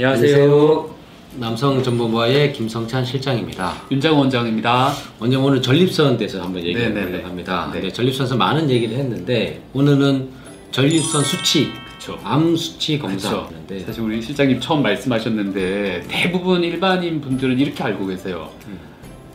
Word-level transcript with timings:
안녕하세요. 0.00 0.94
남성정보부의 1.38 2.52
김성찬 2.52 3.02
실장입니다. 3.02 3.72
윤장 3.90 4.18
원장입니다. 4.18 4.92
먼저 5.18 5.40
오늘 5.40 5.62
전립선에 5.62 6.18
대해서 6.18 6.42
한번 6.42 6.62
얘기해. 6.62 6.92
보려고 6.92 7.26
합니다. 7.26 7.70
네. 7.72 7.80
네, 7.80 7.90
전립선에서 7.90 8.36
많은 8.36 8.68
얘기를 8.68 8.94
했는데 8.94 9.62
오늘은 9.72 10.28
전립선 10.70 11.24
수치, 11.24 11.72
그쵸. 11.98 12.18
암 12.22 12.54
수치. 12.56 12.98
검사하는데 12.98 13.80
사실 13.80 14.02
우리 14.02 14.20
실장님 14.20 14.60
처음 14.60 14.82
말씀하셨는데 14.82 16.02
대부분 16.08 16.62
일반인 16.62 17.22
분들은 17.22 17.58
이렇게 17.58 17.82
알고 17.82 18.06
계세요. 18.06 18.50
음. 18.66 18.78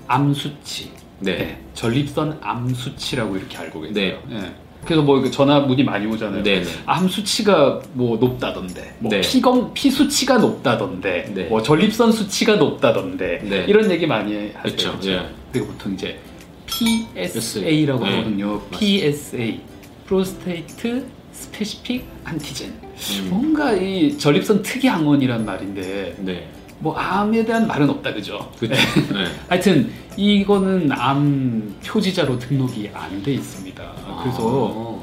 암 0.05 0.31
수치. 0.31 0.91
네. 1.17 1.59
전립선 1.73 2.37
암 2.39 2.71
수치라고 2.71 3.35
이렇게 3.35 3.57
알고 3.57 3.81
계세요. 3.81 4.19
네. 4.29 4.35
예. 4.35 4.51
그래서 4.85 5.01
뭐 5.03 5.23
전화 5.29 5.59
문의 5.59 5.85
많이 5.85 6.05
오잖아요. 6.07 6.43
네, 6.43 6.61
네. 6.63 6.69
암 6.85 7.07
수치가 7.07 7.79
뭐 7.93 8.17
높다던데, 8.17 8.95
뭐 8.99 9.11
네. 9.11 9.21
피검 9.21 9.73
피 9.73 9.91
수치가 9.91 10.37
높다던데, 10.37 11.31
네. 11.33 11.43
뭐 11.45 11.61
전립선 11.61 12.11
수치가 12.11 12.55
높다던데 12.55 13.41
네. 13.43 13.65
이런 13.67 13.91
얘기 13.91 14.07
많이 14.07 14.33
하세요. 14.33 14.63
그쵸, 14.63 14.93
그쵸? 14.93 15.11
예. 15.11 15.29
그리고 15.51 15.67
보통 15.67 15.93
이제 15.93 16.19
PSA라고 16.65 18.03
네. 18.05 18.11
하거든요. 18.17 18.61
PSA, 18.71 19.59
prostate 20.07 21.05
specific 21.31 22.05
antigen. 22.23 22.69
음. 22.69 23.27
뭔가 23.29 23.73
이 23.73 24.17
전립선 24.17 24.61
특이 24.61 24.87
항원이란 24.87 25.45
말인데 25.45 26.15
네, 26.19 26.47
뭐 26.81 26.95
암에 26.97 27.45
대한 27.45 27.67
말은 27.67 27.89
없다 27.89 28.13
그죠? 28.13 28.51
그렇죠. 28.59 28.75
네. 29.13 29.25
하여튼 29.47 29.91
이거는 30.17 30.91
암 30.91 31.75
표지자로 31.85 32.37
등록이 32.39 32.89
안 32.93 33.21
돼 33.23 33.33
있습니다. 33.33 33.83
그래서 34.23 34.99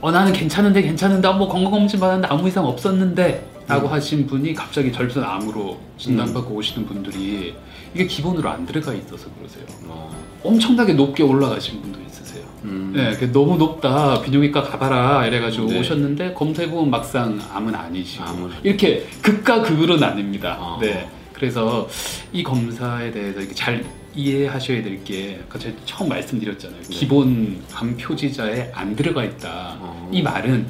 어 0.00 0.10
나는 0.10 0.32
괜찮은데 0.32 0.82
괜찮은데 0.82 1.30
뭐 1.34 1.48
건강검진 1.48 2.00
받았는데 2.00 2.28
아무 2.28 2.48
이상 2.48 2.64
없었는데 2.66 3.46
라고 3.68 3.88
음. 3.88 3.92
하신 3.92 4.26
분이 4.26 4.54
갑자기 4.54 4.92
전립선 4.92 5.24
암으로 5.24 5.78
진단받고 5.98 6.54
오시는 6.54 6.86
분들이 6.86 7.54
이게 7.94 8.06
기본으로 8.06 8.48
안 8.48 8.64
들어가 8.66 8.92
있어서 8.94 9.28
그러세요. 9.38 9.64
어, 9.84 10.14
엄청나게 10.44 10.92
높게 10.92 11.22
올라가신 11.22 11.80
분도 11.82 11.98
있으세요. 12.06 12.44
음. 12.64 12.92
네, 12.94 13.16
그 13.16 13.32
너무 13.32 13.56
높다 13.56 14.20
비뇨기과 14.22 14.62
가봐라 14.62 15.26
이래가지고 15.26 15.66
네. 15.66 15.80
오셨는데 15.80 16.34
검사해보면 16.34 16.90
막상 16.90 17.40
암은 17.52 17.74
아니시고 17.74 18.24
암은 18.24 18.50
이렇게 18.62 19.06
극과 19.22 19.62
극으로 19.62 19.96
나뉩니다. 19.96 20.44
아. 20.44 20.78
네, 20.80 21.08
그래서 21.32 21.88
이 22.32 22.42
검사에 22.42 23.10
대해서 23.10 23.40
잘 23.54 23.84
이해하셔야 24.14 24.82
될 24.82 25.02
게 25.04 25.40
아까 25.46 25.58
제가 25.58 25.76
처음 25.84 26.08
말씀드렸잖아요. 26.08 26.80
네. 26.82 26.88
기본 26.88 27.62
암 27.74 27.96
표지자에 27.96 28.70
안 28.74 28.94
들어가 28.96 29.24
있다. 29.24 29.76
어. 29.80 30.08
이 30.12 30.22
말은 30.22 30.66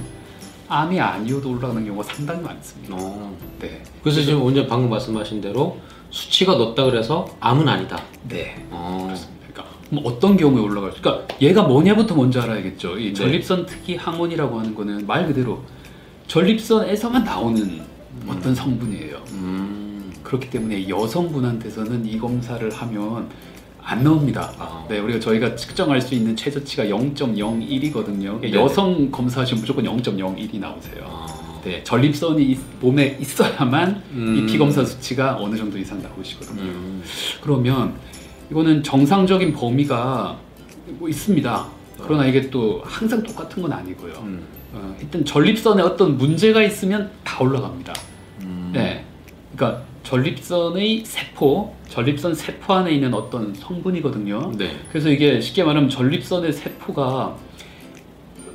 암이 0.69 1.00
아니어도 1.00 1.50
올라가는 1.50 1.84
경우가 1.84 2.03
상당히 2.05 2.42
많습니다. 2.42 2.95
어. 2.97 3.36
네, 3.61 3.83
그래서 4.03 4.20
지금 4.20 4.42
원장 4.42 4.67
방금 4.67 4.91
말씀하신 4.91 5.41
대로 5.41 5.78
수치가 6.11 6.55
높다 6.55 6.84
그래서 6.84 7.27
암은 7.41 7.69
아니다. 7.69 8.03
네. 8.28 8.67
어. 8.70 9.14
그러니까 9.41 9.64
그럼 9.89 10.03
어떤 10.05 10.36
경우에 10.36 10.61
올라갈 10.61 10.92
수? 10.92 11.00
그러니까 11.00 11.34
얘가 11.41 11.62
뭐냐부터 11.62 12.14
먼저 12.14 12.41
알아야겠죠. 12.41 12.98
이 12.98 13.08
네. 13.08 13.14
전립선 13.14 13.67
특이 13.67 13.97
항원이라고 13.97 14.58
하는 14.58 14.75
거는 14.75 15.06
말 15.06 15.27
그대로 15.27 15.62
전립선에서만 16.27 17.25
나오는 17.25 17.83
어떤 18.27 18.55
성분이에요. 18.55 19.17
음. 19.33 20.12
그렇기 20.23 20.51
때문에 20.51 20.89
여성분한테서는 20.89 22.05
이 22.05 22.19
검사를 22.19 22.69
하면 22.69 23.28
안 23.89 24.03
나옵니다. 24.03 24.53
아. 24.59 24.84
네, 24.89 24.98
우리가 24.98 25.20
저희가 25.20 25.55
측정할 25.55 26.01
수 26.01 26.15
있는 26.17 26.34
최저치가 26.34 26.84
0.01이거든요. 26.87 28.41
네. 28.41 28.53
여성 28.53 29.12
검사하시면 29.12 29.61
무조건 29.61 29.84
0.01이 29.84 30.59
나오세요. 30.59 31.05
아. 31.06 31.27
네, 31.62 31.84
전립선이 31.84 32.45
있- 32.51 32.61
몸에 32.81 33.17
있어야만 33.20 34.02
음. 34.11 34.36
이 34.36 34.47
피검사 34.51 34.85
수치가 34.85 35.36
어느 35.39 35.57
정도 35.57 35.79
이상 35.79 36.02
나오시거든요. 36.02 36.63
음. 36.63 37.02
그러면 37.41 37.95
이거는 38.51 38.83
정상적인 38.83 39.52
범위가 39.52 40.36
뭐 40.98 41.08
있습니다. 41.08 41.67
그러나 42.03 42.27
이게 42.27 42.51
또 42.51 42.83
항상 42.85 43.23
똑같은 43.23 43.63
건 43.63 43.73
아니고요. 43.73 44.14
음. 44.23 44.42
어, 44.73 44.97
일단 45.01 45.24
전립선에 45.24 45.80
어떤 45.83 46.18
문제가 46.18 46.61
있으면 46.63 47.11
다 47.23 47.42
올라갑니다. 47.42 47.92
음. 48.42 48.70
네. 48.73 49.05
그러니까 49.55 49.83
전립선의 50.06 51.02
세포, 51.05 51.74
전립선 51.89 52.33
세포 52.36 52.74
안에 52.74 52.92
있는 52.92 53.12
어떤 53.12 53.52
성분이거든요. 53.55 54.52
네. 54.56 54.70
그래서 54.89 55.08
이게 55.08 55.40
쉽게 55.40 55.64
말하면 55.64 55.90
전립선의 55.90 56.52
세포가 56.52 57.34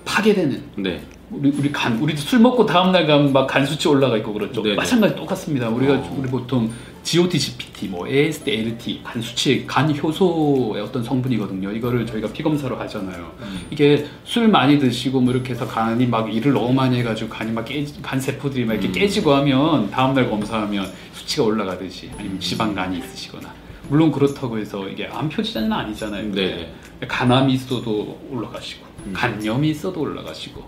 파괴되는 0.05 0.63
네. 0.77 1.01
우리 1.29 1.49
우리 1.49 1.69
간 1.73 1.97
우리도 1.99 2.21
술 2.21 2.39
먹고 2.39 2.65
다음 2.65 2.93
날 2.93 3.05
가면 3.05 3.33
막 3.33 3.47
간 3.47 3.65
수치 3.65 3.89
올라가 3.89 4.15
있고 4.17 4.31
그렇죠. 4.31 4.61
네네. 4.63 4.75
마찬가지 4.75 5.13
똑같습니다. 5.15 5.67
우리가 5.67 5.93
어. 5.95 6.15
우리 6.17 6.29
보통 6.29 6.71
GOT, 7.03 7.39
GPT, 7.39 7.87
뭐 7.87 8.07
AST, 8.07 8.51
ALT 8.51 9.01
간 9.03 9.21
수치, 9.21 9.65
간 9.65 9.95
효소의 9.95 10.83
어떤 10.83 11.03
성분이거든요. 11.03 11.71
이거를 11.71 12.05
저희가 12.05 12.31
피 12.31 12.43
검사로 12.43 12.77
하잖아요. 12.77 13.31
이게 13.69 14.05
술 14.23 14.47
많이 14.47 14.77
드시고 14.79 15.19
뭐 15.21 15.33
이렇게 15.33 15.53
해서 15.53 15.67
간이 15.67 16.05
막 16.07 16.33
일을 16.33 16.53
너무 16.53 16.73
많이 16.73 16.99
해가지고 16.99 17.29
간이 17.29 17.51
막 17.51 17.65
깨지, 17.65 18.01
간 18.01 18.19
세포들이 18.19 18.65
막 18.65 18.73
이렇게 18.73 18.89
음. 18.89 18.93
깨지고 18.93 19.33
하면 19.35 19.89
다음 19.89 20.13
날 20.13 20.29
검사하면 20.29 20.91
수치가 21.13 21.43
올라가듯이 21.43 22.11
아니면 22.17 22.39
지방간이 22.39 22.99
있으시거나 22.99 23.53
물론 23.89 24.11
그렇다고 24.11 24.57
해서 24.57 24.87
이게 24.87 25.07
암 25.07 25.27
표지자는 25.27 25.71
아니잖아요. 25.71 26.31
네. 26.31 26.73
간암이 27.07 27.53
있어도 27.53 28.19
올라가시고 28.29 28.85
음. 29.07 29.13
간염이 29.13 29.69
있어도 29.71 30.01
올라가시고 30.01 30.63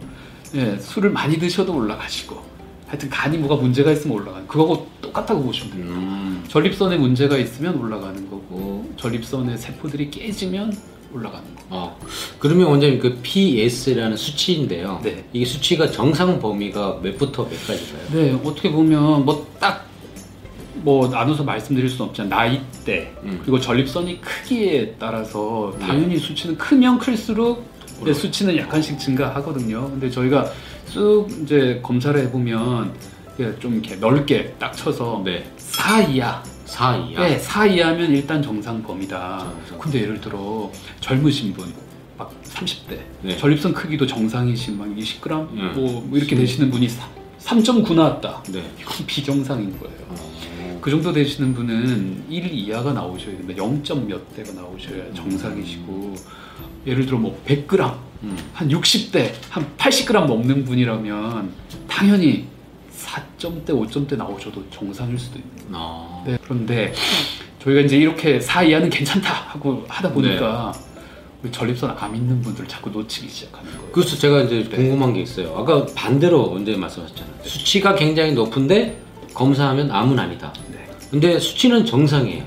예, 0.55 0.77
술을 0.77 1.11
많이 1.11 1.38
드셔도 1.38 1.75
올라가시고 1.75 2.53
하여튼 2.94 3.09
간이 3.09 3.40
뭐가 3.40 3.56
문제가 3.56 3.92
있으면 3.92 4.18
올라가는 4.18 4.48
그거하고 4.48 4.88
똑같다고 5.02 5.42
보시면 5.42 5.72
됩니다. 5.72 5.96
음. 5.96 6.44
전립선에 6.48 6.96
문제가 6.98 7.38
있으면 7.40 7.76
올라가는 7.81 8.30
거고 8.30 8.88
전립선의 8.98 9.58
세포들이 9.58 10.12
깨지면 10.12 10.78
올라가는 11.12 11.44
거. 11.56 11.64
어, 11.72 12.00
그러면 12.38 12.68
원장님 12.68 13.00
그 13.00 13.18
PS라는 13.24 14.16
수치인데요. 14.16 15.02
네. 15.04 15.26
이게 15.34 15.44
수치가 15.44 15.90
정상 15.90 16.40
범위가 16.40 17.00
몇부터 17.02 17.46
몇까지가요? 17.46 18.09
네, 18.12 18.40
어떻게 18.44 18.72
보면 18.72 19.25
뭐딱 19.25 19.88
뭐 20.75 21.08
나눠서 21.08 21.44
말씀드릴 21.44 21.90
수는 21.90 22.10
없지만 22.10 22.30
나이대 22.30 23.12
음. 23.24 23.40
그리고 23.42 23.60
전립선이 23.60 24.22
크기에 24.22 24.98
따라서 25.00 25.75
당연히 25.80 26.20
수치는 26.20 26.60
크면 26.60 27.00
클수록 27.00 27.72
네. 28.12 28.14
수치는 28.14 28.58
약간씩 28.58 29.00
증가하거든요. 29.00 29.90
근데 29.90 30.09
저희가 30.09 30.52
쑥 30.86 31.28
이제 31.41 31.80
검사를 31.84 32.19
해보면 32.19 32.94
좀 33.59 33.74
이렇게 33.74 33.96
넓게 33.96 34.56
딱 34.59 34.75
쳐서 34.75 35.22
네. 35.25 35.44
4 35.58 36.02
이하 36.03 36.44
4 36.66 36.97
이하. 36.97 37.24
네, 37.28 37.38
4 37.38 37.66
이하면 37.68 38.12
일단 38.12 38.42
정상 38.42 38.81
범위다. 38.81 39.40
정상. 39.68 39.80
근데 39.80 40.02
예를 40.02 40.19
들어 40.19 40.72
젊으신 41.02 41.53
분, 41.53 41.72
막 42.18 42.34
30대, 42.46 43.00
네. 43.22 43.38
전립선 43.38 43.74
크기도 43.74 44.08
정상이신 44.08 44.78
막 44.78 44.88
20g, 44.88 45.31
음. 45.52 45.72
뭐, 45.75 46.02
뭐 46.02 46.18
이렇게 46.18 46.36
되시는 46.36 46.72
분이 46.72 46.90
3.9 47.40 47.94
나왔다. 47.94 48.44
네. 48.50 48.63
이건 48.80 48.94
비정상인 49.06 49.78
거예요. 49.78 49.96
어. 50.09 50.80
그 50.81 50.90
정도 50.90 51.13
되시는 51.13 51.53
분은 51.53 52.25
1 52.30 52.53
이하가 52.53 52.92
나오셔야 52.92 53.38
됩니다. 53.38 53.63
0. 53.63 53.81
몇 54.08 54.36
대가 54.36 54.52
나오셔야 54.53 55.03
음. 55.03 55.13
정상이시고 55.13 56.16
예를 56.85 57.05
들어 57.05 57.17
뭐 57.17 57.41
100g, 57.45 57.94
음. 58.23 58.38
한 58.53 58.69
60대, 58.69 59.33
한 59.49 59.66
80g 59.77 60.25
넘는 60.25 60.66
분이라면 60.66 61.51
당연히 61.88 62.47
4점대, 62.91 63.67
5점대 63.69 64.16
나오셔도 64.17 64.63
정상일 64.69 65.17
수도 65.19 65.39
있는 65.39 65.51
어. 65.73 66.23
네, 66.25 66.38
그런데 66.44 66.94
저희가 67.59 67.81
이제 67.81 67.97
이렇게 67.97 68.39
4 68.39 68.63
이하는 68.63 68.89
괜찮다 68.89 69.29
하고 69.29 69.85
하다 69.88 70.11
보니까 70.13 70.73
우리 71.44 71.51
전립선 71.51 71.95
암 72.00 72.15
있는 72.15 72.41
분들 72.41 72.68
자꾸 72.68 72.89
놓치기 72.89 73.27
시작하는 73.27 73.69
거예요. 73.71 73.91
그래서 73.91 74.15
제가 74.18 74.44
이제 74.44 74.68
네. 74.69 74.75
궁금한 74.75 75.13
게 75.13 75.21
있어요. 75.21 75.53
아까 75.57 75.86
반대로 75.94 76.51
원장님 76.51 76.79
말씀하셨잖아요. 76.79 77.36
수치가 77.44 77.95
굉장히 77.95 78.31
높은데 78.31 79.01
검사하면 79.33 79.91
암은 79.91 80.18
아니다. 80.18 80.53
네. 80.71 80.88
근데 81.12 81.38
수치는 81.39 81.86
정상이에요. 81.86 82.44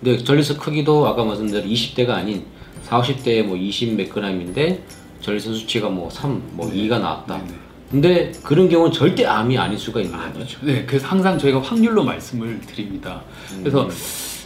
근데 0.00 0.22
전립선 0.22 0.58
크기도 0.58 1.06
아까 1.08 1.24
말씀대로 1.24 1.66
20대가 1.66 2.10
아닌 2.10 2.44
40, 2.86 3.16
50대에 3.24 3.42
뭐 3.42 3.56
20 3.56 3.94
몇 3.96 4.08
그램인데 4.08 4.82
전립선 5.20 5.54
수치가 5.54 5.88
뭐 5.88 6.08
3, 6.10 6.40
뭐 6.52 6.68
네. 6.70 6.76
2가 6.88 7.00
나왔다. 7.00 7.38
네, 7.38 7.44
네. 7.48 7.54
근데 7.90 8.32
그런 8.42 8.68
경우는 8.68 8.92
절대 8.92 9.24
암이 9.24 9.56
아닐 9.58 9.78
수가 9.78 10.00
있는 10.00 10.16
거죠. 10.16 10.26
아니죠. 10.38 10.58
네, 10.62 10.84
그래서 10.86 11.06
항상 11.06 11.38
저희가 11.38 11.60
확률로 11.60 12.04
말씀을 12.04 12.60
드립니다. 12.62 13.22
음. 13.52 13.60
그래서 13.62 13.88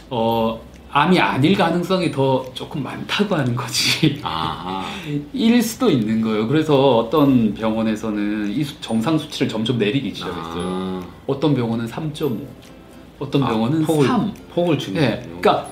어 0.09 0.61
암이 0.91 1.19
아닐 1.19 1.55
가능성이 1.55 2.11
더 2.11 2.45
조금 2.53 2.83
많다고 2.83 3.35
하는 3.35 3.55
거지. 3.55 4.19
아, 4.23 4.85
일 5.33 5.61
수도 5.61 5.89
있는 5.89 6.21
거예요. 6.21 6.47
그래서 6.47 6.97
어떤 6.97 7.53
병원에서는 7.53 8.51
이 8.51 8.63
수- 8.63 8.79
정상 8.81 9.17
수치를 9.17 9.47
점점 9.47 9.77
내리기 9.77 10.13
시작했어요. 10.13 10.43
아. 10.57 11.03
어떤 11.27 11.55
병원은 11.55 11.87
3.5, 11.87 12.37
어떤 13.19 13.43
아, 13.43 13.47
병원은 13.47 13.83
폭을, 13.83 14.05
3. 14.05 14.33
폭을 14.53 14.77
주는 14.77 14.99
네, 15.01 15.21
그러니까 15.23 15.67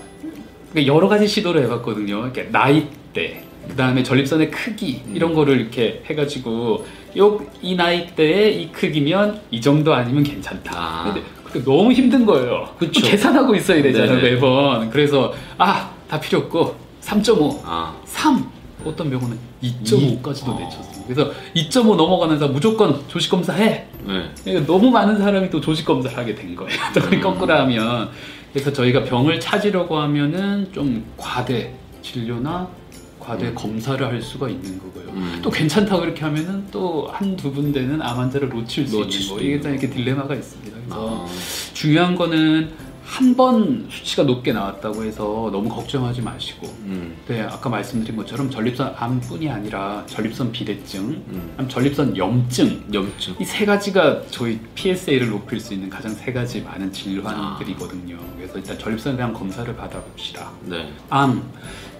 여러 0.86 1.08
가지 1.08 1.28
시도를 1.28 1.64
해봤거든요. 1.64 2.24
이렇게 2.26 2.44
나이대, 2.52 3.44
그 3.68 3.76
다음에 3.76 4.04
전립선의 4.04 4.52
크기 4.52 5.02
음. 5.08 5.16
이런 5.16 5.34
거를 5.34 5.60
이렇게 5.60 6.04
해가지고 6.10 6.86
요 7.18 7.40
이 7.62 7.76
나이대에 7.76 8.52
이 8.52 8.72
크기면 8.72 9.42
이 9.52 9.60
정도 9.60 9.94
아니면 9.94 10.24
괜찮다. 10.24 10.72
아. 10.76 11.14
근데 11.52 11.66
너무 11.66 11.92
힘든 11.92 12.26
거예요. 12.26 12.70
그쵸. 12.78 13.02
계산하고 13.02 13.56
있어야 13.56 13.82
되잖아요 13.82 14.16
네네. 14.22 14.30
매번. 14.36 14.90
그래서 14.90 15.34
아 15.58 15.90
다 16.10 16.20
필요 16.20 16.40
없고 16.40 16.76
3.5, 17.02 17.62
아, 17.66 17.96
3 18.06 18.44
어떤 18.84 19.10
병원은 19.12 19.38
2.5까지도 19.62 20.50
어. 20.50 20.60
내쳤어요. 20.60 21.04
그래서 21.08 21.32
2.5 21.56 21.96
넘어가는 21.96 22.40
사람 22.40 22.54
무조건 22.54 23.00
조직 23.08 23.30
검사해. 23.30 23.86
네. 24.08 24.24
그러니까 24.44 24.66
너무 24.72 24.90
많은 24.90 25.20
사람이 25.20 25.50
또 25.52 25.62
조직 25.62 25.86
검사를 25.86 26.18
하게 26.18 26.34
된 26.34 26.56
거예요. 26.56 26.72
또 26.96 27.02
음. 27.02 27.22
거꾸로 27.22 27.54
하면 27.54 28.10
그래서 28.54 28.74
저희가 28.74 29.04
병을 29.04 29.40
찾으려고 29.40 29.98
하면은 29.98 30.68
좀 30.72 31.06
과대 31.18 31.74
진료나 32.02 32.68
과대 33.20 33.54
검사를 33.54 34.04
할 34.06 34.22
수가 34.22 34.50
있는 34.50 34.80
거고요. 34.80 35.14
음. 35.14 35.40
또 35.42 35.50
괜찮다고 35.52 36.04
이렇게 36.04 36.22
하면은 36.22 36.66
또 36.72 37.08
한두 37.12 37.52
군데는 37.54 38.02
암 38.02 38.18
환자를 38.18 38.50
놓칠 38.50 38.88
수 38.88 38.98
놓칠 39.00 39.22
있는 39.22 39.36
거. 39.36 39.42
이게 39.44 39.60
다 39.60 39.70
이렇게 39.70 39.90
딜레마가 39.90 40.34
있습니다. 40.34 40.78
그래서 40.78 41.26
아, 41.26 41.28
중요한 41.74 42.16
거는 42.16 42.72
한 43.10 43.36
번 43.36 43.88
수치가 43.90 44.22
높게 44.24 44.54
나왔다고 44.54 45.04
해서 45.04 45.50
너무 45.52 45.68
걱정하지 45.68 46.22
마시고 46.22 46.68
음, 46.84 47.16
네, 47.28 47.42
아까 47.42 47.68
말씀드린 47.70 48.16
것처럼 48.16 48.52
전립선 48.52 48.94
암뿐이 48.98 49.50
아니라 49.50 50.04
전립선 50.06 50.52
비대증, 50.52 51.02
음. 51.28 51.66
전립선 51.68 52.16
염증 52.16 52.84
염증. 52.94 53.36
이 53.40 53.44
세 53.46 53.66
가지가 53.66 54.22
저희 54.30 54.60
PSA를 54.76 55.30
높일 55.30 55.60
수 55.60 55.74
있는 55.74 55.90
가장 55.90 56.14
세 56.14 56.32
가지 56.32 56.62
많은 56.62 56.92
질환들이거든요. 56.94 58.18
그래서 58.38 58.58
일단 58.60 58.78
전립선에 58.78 59.16
대한 59.18 59.34
검사를 59.34 59.76
받아봅시다. 59.76 60.52
네. 60.66 60.92
암, 61.10 61.44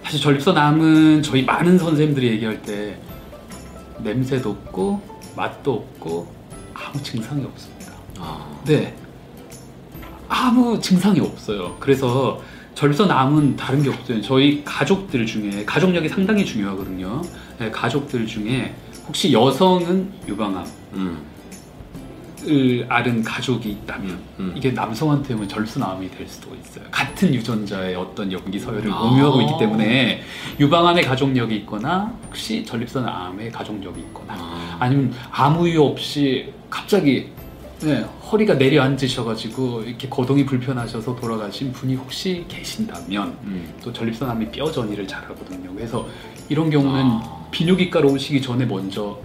사실 0.04 0.20
전립선 0.20 0.56
암은 0.56 1.22
저희 1.24 1.42
많은 1.42 1.76
선생님들이 1.78 2.28
얘기할 2.28 2.62
때 2.62 2.98
냄새도 3.98 4.48
없고 4.50 5.00
맛도 5.36 5.72
없고 5.74 6.32
아무 6.72 7.02
증상이 7.02 7.44
없습니다. 7.44 7.92
아, 8.18 8.60
네. 8.64 8.94
아무 10.30 10.80
증상이 10.80 11.20
없어요. 11.20 11.76
그래서 11.80 12.40
전립선 12.76 13.10
암은 13.10 13.56
다른 13.56 13.82
게 13.82 13.90
없어요. 13.90 14.22
저희 14.22 14.62
가족들 14.64 15.26
중에 15.26 15.64
가족력이 15.66 16.08
상당히 16.08 16.44
중요하거든요. 16.44 17.20
네, 17.58 17.70
가족들 17.70 18.26
중에 18.26 18.72
혹시 19.06 19.32
여성은 19.32 20.12
유방암을 20.28 20.70
음, 20.94 21.24
앓은 22.88 23.24
가족이 23.24 23.70
있다면 23.70 24.18
음. 24.38 24.54
이게 24.56 24.70
남성한테 24.70 25.34
오면 25.34 25.48
전립선 25.48 25.82
암이 25.82 26.10
될 26.12 26.26
수도 26.28 26.54
있어요. 26.54 26.84
같은 26.92 27.34
유전자의 27.34 27.96
어떤 27.96 28.30
연기 28.30 28.58
서열을 28.58 28.90
아. 28.92 29.00
공유하고 29.00 29.40
있기 29.42 29.52
때문에 29.58 30.22
유방암의 30.60 31.04
가족력이 31.04 31.56
있거나 31.56 32.14
혹시 32.28 32.64
전립선 32.64 33.06
암의 33.06 33.50
가족력이 33.50 34.00
있거나 34.00 34.34
아, 34.38 34.76
아니면 34.78 35.12
아무 35.32 35.68
이유 35.68 35.82
없이 35.82 36.52
갑자기 36.70 37.30
네, 37.82 38.04
허리가 38.30 38.54
내려앉으셔가지고 38.54 39.82
이렇게 39.82 40.08
거동이 40.08 40.44
불편하셔서 40.44 41.16
돌아가신 41.16 41.72
분이 41.72 41.94
혹시 41.94 42.44
계신다면 42.46 43.38
음. 43.44 43.72
또 43.82 43.90
전립선암이 43.92 44.50
뼈 44.50 44.70
전이를 44.70 45.06
잘하거든요. 45.08 45.72
그래서 45.74 46.06
이런 46.48 46.68
경우는 46.68 47.02
아. 47.02 47.46
비뇨기과로 47.50 48.10
오시기 48.10 48.42
전에 48.42 48.66
먼저 48.66 49.18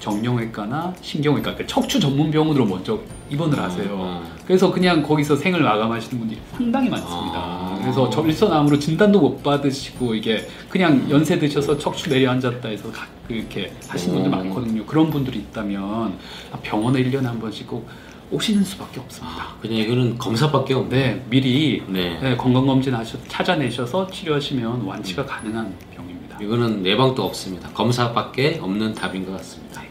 정형외과나 0.00 0.94
신경외과, 1.00 1.54
그러니까 1.54 1.66
척추 1.66 2.00
전문 2.00 2.30
병원으로 2.30 2.64
먼저 2.64 2.98
입원을 3.28 3.58
하세요. 3.60 3.88
어. 3.92 4.24
그래서 4.44 4.72
그냥 4.72 5.02
거기서 5.02 5.36
생을 5.36 5.62
마감하시는 5.62 6.18
분들이 6.18 6.40
상당히 6.56 6.88
많습니다. 6.88 7.34
아. 7.36 7.59
그래서 7.80 8.08
전립선암으로 8.10 8.78
진단도 8.78 9.20
못 9.20 9.42
받으시고 9.42 10.14
이게 10.14 10.46
그냥 10.68 11.06
연세 11.10 11.38
드셔서 11.38 11.76
척추 11.78 12.08
내려앉았다 12.10 12.68
해서 12.68 12.90
가- 12.92 13.06
이렇게 13.28 13.72
하신 13.88 14.12
분들 14.12 14.28
오. 14.28 14.36
많거든요. 14.36 14.84
그런 14.86 15.08
분들이 15.10 15.38
있다면 15.38 16.14
병원에 16.62 17.02
1년에 17.02 17.22
한 17.24 17.38
번씩 17.40 17.66
꼭 17.68 17.88
오시는 18.32 18.62
수밖에 18.64 19.00
없습니다. 19.00 19.36
아, 19.42 19.56
그냥 19.60 19.78
이거는 19.78 20.18
검사밖에 20.18 20.74
없네. 20.74 20.96
네, 20.96 21.24
미리 21.28 21.82
네. 21.88 22.18
네, 22.20 22.36
건강검진 22.36 22.94
하셔 22.94 23.18
찾아내셔서 23.28 24.08
치료하시면 24.10 24.82
완치가 24.82 25.24
가능한 25.26 25.74
병입니다. 25.94 26.38
이거는 26.40 26.84
예방도 26.86 27.24
없습니다. 27.24 27.68
검사밖에 27.70 28.58
없는 28.62 28.94
답인 28.94 29.26
것 29.26 29.32
같습니다. 29.38 29.82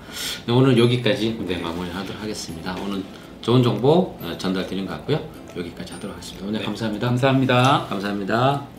네, 0.45 0.53
오늘 0.53 0.77
여기까지 0.77 1.37
네, 1.47 1.57
마무리하도록 1.57 2.21
하겠습니다. 2.21 2.75
오늘 2.85 3.03
좋은 3.41 3.61
정보 3.63 4.17
어, 4.21 4.33
전달드린 4.37 4.85
것 4.85 4.93
같고요. 4.93 5.19
여기까지 5.57 5.93
하도록 5.93 6.15
하겠습니다. 6.15 6.47
오늘 6.47 6.59
네, 6.59 6.65
감사합니다. 6.65 7.07
감사합니다. 7.07 7.85
감사합니다. 7.89 8.78